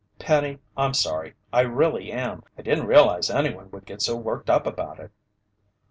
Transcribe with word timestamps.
"Penny, 0.17 0.57
I'm 0.75 0.95
sorry 0.95 1.35
I 1.53 1.59
really 1.61 2.11
am. 2.11 2.41
I 2.57 2.63
didn't 2.63 2.87
realize 2.87 3.29
anyone 3.29 3.69
would 3.69 3.85
get 3.85 4.01
so 4.01 4.15
worked 4.15 4.49
up 4.49 4.65
about 4.65 4.99
it." 4.99 5.11